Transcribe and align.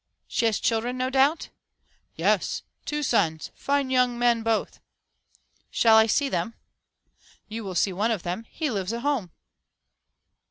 She 0.27 0.47
has 0.47 0.59
children, 0.59 0.97
no 0.97 1.11
doubt?" 1.11 1.49
"Yes, 2.15 2.63
two 2.85 3.03
sons 3.03 3.51
fine 3.53 3.91
young 3.91 4.17
men 4.17 4.41
both." 4.41 4.79
"Shall 5.69 5.95
I 5.95 6.07
see 6.07 6.27
them?" 6.27 6.55
"You 7.47 7.63
will 7.63 7.75
see 7.75 7.93
one 7.93 8.09
of 8.09 8.23
them 8.23 8.45
he 8.49 8.71
lives 8.71 8.93
at 8.93 9.01
home." 9.03 9.29